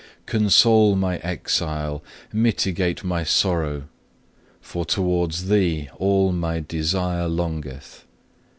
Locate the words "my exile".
0.95-2.03